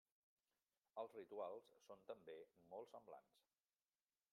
Els 1.01 1.13
rituals 1.19 1.69
són, 1.91 2.03
també, 2.11 2.39
molt 2.75 2.95
semblants. 2.97 3.41